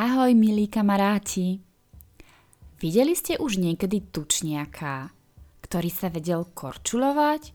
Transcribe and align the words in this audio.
Ahoj, 0.00 0.32
milí 0.32 0.64
kamaráti! 0.64 1.60
Videli 2.80 3.12
ste 3.12 3.36
už 3.36 3.60
niekedy 3.60 4.08
tučniaka, 4.08 5.12
ktorý 5.60 5.92
sa 5.92 6.08
vedel 6.08 6.48
korčulovať? 6.56 7.52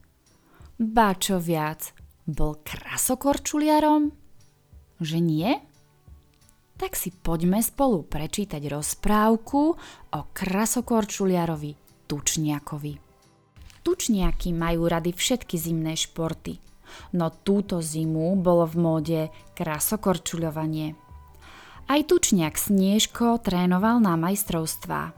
Ba 0.78 1.18
čo 1.18 1.42
viac, 1.42 1.90
bol 2.30 2.62
krasokorčuliarom? 2.62 4.14
Že 5.02 5.18
nie? 5.26 5.58
Tak 6.78 6.94
si 6.94 7.10
poďme 7.10 7.66
spolu 7.66 8.06
prečítať 8.06 8.62
rozprávku 8.70 9.62
o 10.14 10.20
krasokorčuliarovi 10.30 12.06
tučniakovi. 12.06 12.94
Tučniaky 13.82 14.54
majú 14.54 14.86
rady 14.86 15.18
všetky 15.18 15.58
zimné 15.58 15.98
športy, 15.98 16.62
no 17.18 17.34
túto 17.42 17.82
zimu 17.82 18.38
bolo 18.38 18.70
v 18.70 18.76
móde 18.78 19.22
krasokorčuľovanie– 19.58 20.94
aj 21.86 22.02
tučniak 22.10 22.58
Sniežko 22.58 23.38
trénoval 23.42 24.02
na 24.02 24.18
majstrovstvá. 24.18 25.14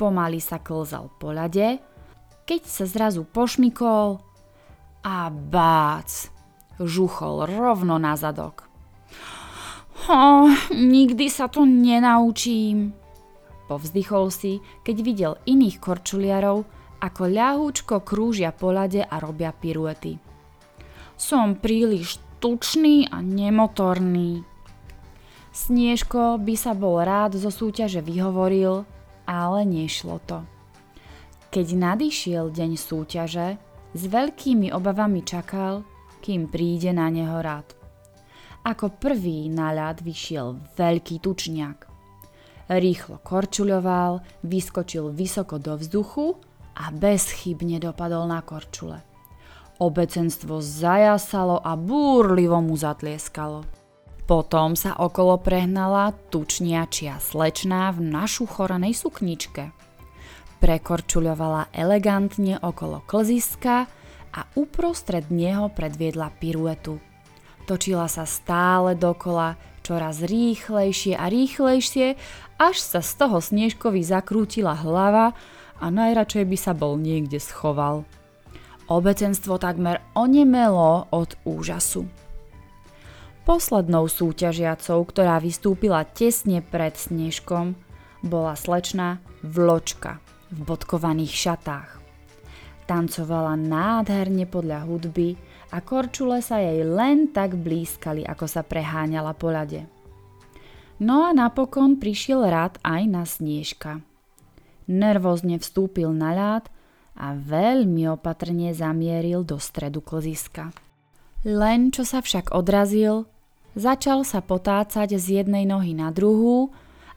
Pomaly 0.00 0.40
sa 0.40 0.56
klzal 0.56 1.12
po 1.20 1.36
ľade, 1.36 1.80
keď 2.48 2.60
sa 2.64 2.84
zrazu 2.88 3.28
pošmikol 3.28 4.18
a 5.04 5.30
bác, 5.30 6.32
žuchol 6.80 7.44
rovno 7.46 8.00
na 8.00 8.16
zadok. 8.16 8.66
Oh, 10.10 10.50
nikdy 10.74 11.30
sa 11.30 11.46
to 11.46 11.62
nenaučím. 11.62 12.90
Povzdychol 13.70 14.34
si, 14.34 14.58
keď 14.82 14.96
videl 15.00 15.32
iných 15.46 15.78
korčuliarov, 15.78 16.66
ako 17.02 17.22
ľahúčko 17.26 18.02
krúžia 18.02 18.50
po 18.50 18.74
ľade 18.74 19.06
a 19.06 19.16
robia 19.22 19.54
piruety. 19.54 20.18
Som 21.14 21.58
príliš 21.58 22.18
tučný 22.42 23.06
a 23.06 23.22
nemotorný. 23.22 24.51
Sniežko 25.52 26.40
by 26.40 26.54
sa 26.56 26.72
bol 26.72 26.96
rád 27.04 27.36
zo 27.36 27.52
súťaže 27.52 28.00
vyhovoril, 28.00 28.88
ale 29.28 29.60
nešlo 29.68 30.16
to. 30.24 30.40
Keď 31.52 31.66
nadišiel 31.76 32.48
deň 32.48 32.72
súťaže, 32.80 33.60
s 33.92 34.02
veľkými 34.08 34.72
obavami 34.72 35.20
čakal, 35.20 35.84
kým 36.24 36.48
príde 36.48 36.96
na 36.96 37.12
neho 37.12 37.44
rád. 37.44 37.68
Ako 38.64 38.96
prvý 38.96 39.52
na 39.52 39.76
ľad 39.76 40.00
vyšiel 40.00 40.56
veľký 40.72 41.20
tučňák. 41.20 41.78
Rýchlo 42.72 43.20
korčuľoval, 43.20 44.24
vyskočil 44.48 45.12
vysoko 45.12 45.60
do 45.60 45.76
vzduchu 45.76 46.40
a 46.80 46.88
bezchybne 46.88 47.76
dopadol 47.76 48.24
na 48.24 48.40
korčule. 48.40 49.04
Obecenstvo 49.76 50.64
zajasalo 50.64 51.60
a 51.60 51.76
búrlivo 51.76 52.56
mu 52.64 52.72
zatlieskalo. 52.78 53.81
Potom 54.22 54.78
sa 54.78 54.94
okolo 54.94 55.34
prehnala 55.42 56.14
tučniačia 56.30 57.18
slečná 57.18 57.90
v 57.90 58.06
našu 58.06 58.46
choranej 58.46 58.94
sukničke. 58.94 59.74
Prekorčuľovala 60.62 61.74
elegantne 61.74 62.54
okolo 62.62 63.02
klziska 63.02 63.90
a 64.32 64.40
uprostred 64.54 65.26
neho 65.28 65.66
predviedla 65.74 66.30
piruetu. 66.38 67.02
Točila 67.66 68.06
sa 68.06 68.22
stále 68.22 68.94
dokola, 68.94 69.58
čoraz 69.82 70.22
rýchlejšie 70.22 71.18
a 71.18 71.26
rýchlejšie, 71.26 72.14
až 72.62 72.76
sa 72.78 73.02
z 73.02 73.10
toho 73.18 73.42
snežkovi 73.42 74.06
zakrútila 74.06 74.78
hlava 74.78 75.34
a 75.82 75.86
najradšej 75.90 76.44
by 76.46 76.56
sa 76.58 76.72
bol 76.78 76.94
niekde 76.94 77.42
schoval. 77.42 78.06
Obecenstvo 78.86 79.58
takmer 79.58 79.98
onemelo 80.14 81.10
od 81.10 81.34
úžasu. 81.42 82.06
Poslednou 83.42 84.06
súťažiacou, 84.06 85.02
ktorá 85.02 85.42
vystúpila 85.42 86.06
tesne 86.06 86.62
pred 86.62 86.94
Snežkom, 86.94 87.74
bola 88.22 88.54
slečna 88.54 89.18
Vločka 89.42 90.22
v 90.54 90.62
bodkovaných 90.62 91.34
šatách. 91.34 91.90
Tancovala 92.86 93.58
nádherne 93.58 94.46
podľa 94.46 94.86
hudby 94.86 95.34
a 95.74 95.82
korčule 95.82 96.38
sa 96.38 96.62
jej 96.62 96.86
len 96.86 97.34
tak 97.34 97.58
blízkali, 97.58 98.22
ako 98.22 98.46
sa 98.46 98.62
preháňala 98.62 99.34
po 99.34 99.50
ľade. 99.50 99.90
No 101.02 101.26
a 101.26 101.34
napokon 101.34 101.98
prišiel 101.98 102.46
rád 102.46 102.78
aj 102.86 103.02
na 103.10 103.26
Snežka. 103.26 104.06
Nervózne 104.86 105.58
vstúpil 105.58 106.14
na 106.14 106.30
ľad 106.30 106.70
a 107.18 107.34
veľmi 107.34 108.06
opatrne 108.06 108.70
zamieril 108.70 109.42
do 109.42 109.58
stredu 109.58 109.98
klziska. 109.98 110.70
Len 111.42 111.90
čo 111.90 112.06
sa 112.06 112.22
však 112.22 112.54
odrazil, 112.54 113.26
začal 113.72 114.24
sa 114.24 114.44
potácať 114.44 115.16
z 115.16 115.42
jednej 115.42 115.64
nohy 115.64 115.96
na 115.96 116.12
druhú 116.12 116.72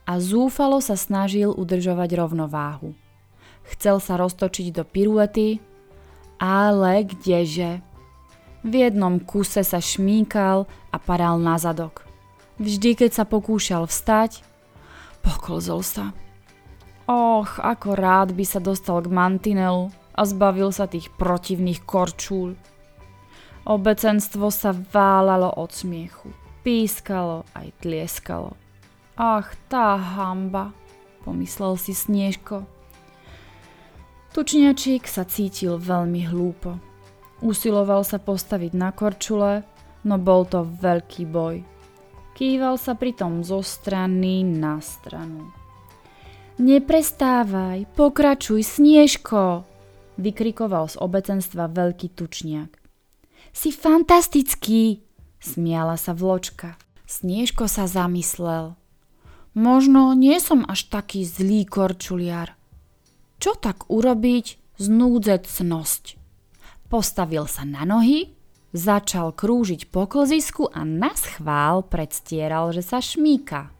a 0.05 0.21
zúfalo 0.21 0.79
sa 0.79 0.93
snažil 0.95 1.51
udržovať 1.51 2.09
rovnováhu. 2.15 2.93
Chcel 3.65 3.97
sa 3.97 4.15
roztočiť 4.21 4.69
do 4.77 4.83
piruety, 4.85 5.57
ale 6.37 7.03
kdeže? 7.03 7.81
V 8.65 8.73
jednom 8.73 9.21
kuse 9.21 9.61
sa 9.61 9.77
šmíkal 9.81 10.65
a 10.89 10.97
padal 10.97 11.37
na 11.41 11.57
zadok. 11.57 12.05
Vždy, 12.61 12.95
keď 12.95 13.11
sa 13.11 13.25
pokúšal 13.27 13.85
vstať, 13.85 14.41
poklzol 15.21 15.81
sa. 15.81 16.13
Och, 17.05 17.61
ako 17.61 17.93
rád 17.93 18.33
by 18.33 18.45
sa 18.45 18.57
dostal 18.57 19.05
k 19.05 19.13
mantinelu 19.13 19.93
a 20.17 20.21
zbavil 20.25 20.73
sa 20.73 20.89
tých 20.89 21.13
protivných 21.13 21.85
korčúľ. 21.85 22.57
Obecenstvo 23.65 24.49
sa 24.49 24.73
válalo 24.73 25.49
od 25.49 25.69
smiechu. 25.69 26.44
Pískalo 26.65 27.45
aj 27.53 27.77
tlieskalo. 27.85 28.57
Ach, 29.13 29.53
tá 29.69 29.93
hamba, 30.01 30.73
pomyslel 31.21 31.77
si 31.77 31.93
Sniežko. 31.93 32.65
Tučniačík 34.33 35.05
sa 35.05 35.29
cítil 35.29 35.77
veľmi 35.77 36.25
hlúpo. 36.25 36.81
Usiloval 37.45 38.01
sa 38.01 38.17
postaviť 38.17 38.73
na 38.73 38.89
korčule, 38.89 39.61
no 40.09 40.17
bol 40.17 40.43
to 40.49 40.65
veľký 40.65 41.29
boj. 41.29 41.61
Kýval 42.33 42.81
sa 42.81 42.97
pritom 42.97 43.45
zo 43.45 43.61
strany 43.61 44.41
na 44.41 44.81
stranu. 44.81 45.53
Neprestávaj, 46.57 47.93
pokračuj, 47.93 48.65
Sniežko, 48.65 49.63
vykrikoval 50.17 50.89
z 50.91 50.95
obecenstva 50.97 51.69
veľký 51.69 52.11
tučniak. 52.11 52.71
Si 53.55 53.71
fantastický, 53.71 54.99
smiala 55.39 55.95
sa 55.95 56.15
vločka. 56.15 56.79
Sniežko 57.05 57.69
sa 57.69 57.85
zamyslel. 57.85 58.73
Možno 59.55 60.11
nie 60.17 60.35
som 60.43 60.67
až 60.67 60.91
taký 60.91 61.23
zlý 61.23 61.63
korčuliar. 61.63 62.59
Čo 63.39 63.55
tak 63.55 63.87
urobiť 63.87 64.59
znúdzecnosť? 64.81 66.03
Postavil 66.91 67.47
sa 67.47 67.63
na 67.63 67.87
nohy, 67.87 68.35
začal 68.75 69.31
krúžiť 69.31 69.87
po 69.87 70.11
klzisku 70.11 70.67
a 70.67 70.83
na 70.83 71.15
schvál 71.15 71.87
predstieral, 71.87 72.75
že 72.75 72.83
sa 72.83 72.99
šmíka. 72.99 73.71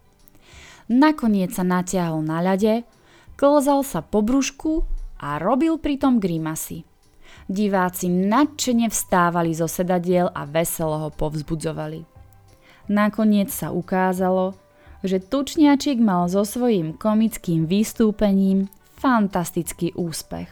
Nakoniec 0.87 1.51
sa 1.51 1.67
natiahol 1.67 2.23
na 2.23 2.39
ľade, 2.39 2.87
klzal 3.35 3.83
sa 3.83 3.99
po 3.99 4.23
brúšku 4.23 4.87
a 5.19 5.41
robil 5.41 5.75
pritom 5.75 6.23
grimasy. 6.23 6.87
Diváci 7.45 8.09
nadšene 8.09 8.89
vstávali 8.89 9.53
zo 9.53 9.69
sedadiel 9.69 10.33
a 10.33 10.49
veselo 10.49 10.97
ho 10.97 11.09
povzbudzovali. 11.13 12.01
Nakoniec 12.89 13.53
sa 13.53 13.69
ukázalo, 13.69 14.57
že 15.05 15.21
Tučniačik 15.21 16.01
mal 16.01 16.25
so 16.25 16.41
svojím 16.41 16.97
komickým 16.97 17.69
vystúpením 17.69 18.65
fantastický 18.97 19.93
úspech. 19.93 20.49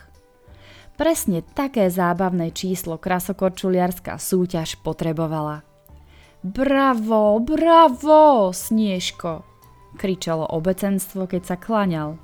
Presne 0.94 1.42
také 1.42 1.90
zábavné 1.90 2.54
číslo 2.54 3.02
krasokorčuliarská 3.02 4.22
súťaž 4.22 4.78
potrebovala. 4.86 5.66
Bravo, 6.46 7.42
bravo, 7.42 8.54
Sniežko! 8.54 9.54
kričalo 9.98 10.46
obecenstvo, 10.50 11.30
keď 11.30 11.42
sa 11.42 11.56
klaňal 11.58 12.18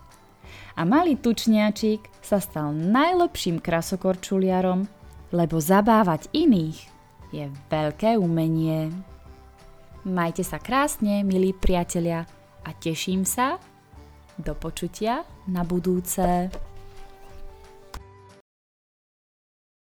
a 0.78 0.82
malý 0.86 1.18
tučniačik 1.20 2.08
sa 2.24 2.38
stal 2.40 2.72
najlepším 2.72 3.60
krasokorčuliarom, 3.60 4.88
lebo 5.36 5.58
zabávať 5.62 6.30
iných 6.34 6.78
je 7.30 7.46
veľké 7.70 8.18
umenie. 8.18 8.90
Majte 10.08 10.42
sa 10.42 10.58
krásne, 10.58 11.22
milí 11.22 11.54
priatelia, 11.54 12.26
a 12.66 12.70
teším 12.76 13.24
sa 13.24 13.58
do 14.40 14.56
počutia 14.56 15.26
na 15.50 15.66
budúce. 15.66 16.48